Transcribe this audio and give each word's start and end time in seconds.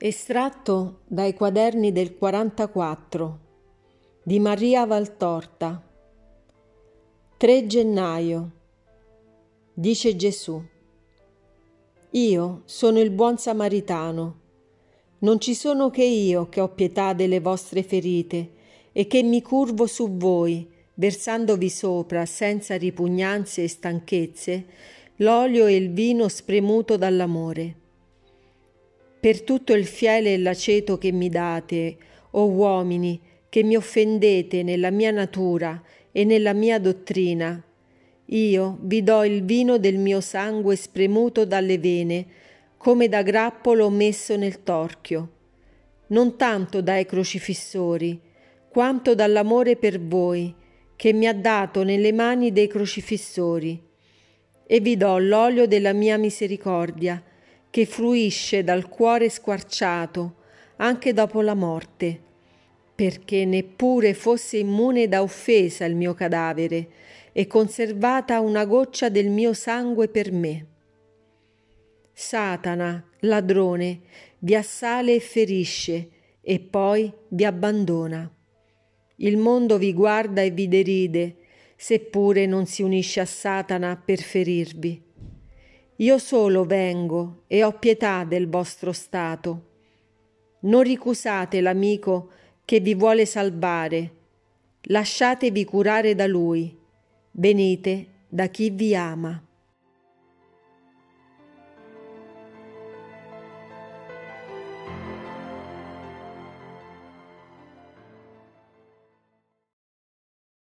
Estratto 0.00 1.00
dai 1.08 1.34
quaderni 1.34 1.90
del 1.90 2.16
44 2.16 3.38
di 4.22 4.38
Maria 4.38 4.86
Valtorta. 4.86 5.82
3 7.36 7.66
gennaio 7.66 8.50
Dice 9.74 10.14
Gesù. 10.14 10.62
Io 12.10 12.62
sono 12.64 13.00
il 13.00 13.10
buon 13.10 13.38
samaritano. 13.38 14.38
Non 15.18 15.40
ci 15.40 15.56
sono 15.56 15.90
che 15.90 16.04
io 16.04 16.48
che 16.48 16.60
ho 16.60 16.68
pietà 16.68 17.12
delle 17.12 17.40
vostre 17.40 17.82
ferite 17.82 18.52
e 18.92 19.08
che 19.08 19.24
mi 19.24 19.42
curvo 19.42 19.88
su 19.88 20.16
voi 20.16 20.70
versandovi 20.94 21.68
sopra 21.68 22.24
senza 22.24 22.76
ripugnanze 22.76 23.64
e 23.64 23.68
stanchezze 23.68 24.66
l'olio 25.16 25.66
e 25.66 25.74
il 25.74 25.90
vino 25.90 26.28
spremuto 26.28 26.96
dall'amore 26.96 27.86
per 29.20 29.42
tutto 29.42 29.72
il 29.74 29.86
fiele 29.86 30.34
e 30.34 30.38
l'aceto 30.38 30.98
che 30.98 31.12
mi 31.12 31.28
date, 31.28 31.96
o 32.30 32.46
uomini, 32.46 33.20
che 33.48 33.62
mi 33.62 33.76
offendete 33.76 34.62
nella 34.62 34.90
mia 34.90 35.10
natura 35.10 35.82
e 36.12 36.24
nella 36.24 36.52
mia 36.52 36.78
dottrina, 36.78 37.62
io 38.30 38.78
vi 38.82 39.02
do 39.02 39.24
il 39.24 39.42
vino 39.42 39.78
del 39.78 39.96
mio 39.96 40.20
sangue 40.20 40.76
spremuto 40.76 41.46
dalle 41.46 41.78
vene, 41.78 42.26
come 42.76 43.08
da 43.08 43.22
grappolo 43.22 43.88
messo 43.88 44.36
nel 44.36 44.62
torchio, 44.62 45.32
non 46.08 46.36
tanto 46.36 46.82
dai 46.82 47.06
crocifissori, 47.06 48.20
quanto 48.68 49.14
dall'amore 49.14 49.76
per 49.76 49.98
voi, 50.00 50.54
che 50.94 51.12
mi 51.14 51.26
ha 51.26 51.32
dato 51.32 51.82
nelle 51.82 52.12
mani 52.12 52.52
dei 52.52 52.66
crocifissori. 52.66 53.82
E 54.66 54.80
vi 54.80 54.96
do 54.98 55.16
l'olio 55.16 55.66
della 55.66 55.94
mia 55.94 56.18
misericordia, 56.18 57.22
che 57.78 57.86
fruisce 57.86 58.64
dal 58.64 58.88
cuore 58.88 59.28
squarciato 59.28 60.34
anche 60.78 61.12
dopo 61.12 61.40
la 61.40 61.54
morte, 61.54 62.20
perché 62.92 63.44
neppure 63.44 64.14
fosse 64.14 64.56
immune 64.56 65.06
da 65.06 65.22
offesa 65.22 65.84
il 65.84 65.94
mio 65.94 66.12
cadavere 66.12 66.88
e 67.30 67.46
conservata 67.46 68.40
una 68.40 68.64
goccia 68.64 69.08
del 69.10 69.30
mio 69.30 69.52
sangue 69.52 70.08
per 70.08 70.32
me. 70.32 70.66
Satana, 72.12 73.00
ladrone, 73.20 74.00
vi 74.40 74.56
assale 74.56 75.14
e 75.14 75.20
ferisce 75.20 76.08
e 76.40 76.58
poi 76.58 77.12
vi 77.28 77.44
abbandona. 77.44 78.28
Il 79.18 79.36
mondo 79.36 79.78
vi 79.78 79.94
guarda 79.94 80.42
e 80.42 80.50
vi 80.50 80.66
deride, 80.66 81.36
seppure 81.76 82.44
non 82.44 82.66
si 82.66 82.82
unisce 82.82 83.20
a 83.20 83.24
Satana 83.24 84.02
per 84.04 84.18
ferirvi. 84.18 85.06
Io 86.00 86.18
solo 86.18 86.64
vengo 86.64 87.42
e 87.48 87.64
ho 87.64 87.72
pietà 87.72 88.22
del 88.22 88.48
vostro 88.48 88.92
stato. 88.92 89.62
Non 90.60 90.82
ricusate 90.82 91.60
l'amico 91.60 92.30
che 92.64 92.78
vi 92.78 92.94
vuole 92.94 93.26
salvare, 93.26 94.14
lasciatevi 94.82 95.64
curare 95.64 96.14
da 96.14 96.28
lui, 96.28 96.76
venite 97.32 98.06
da 98.28 98.46
chi 98.46 98.70
vi 98.70 98.94
ama. 98.94 99.44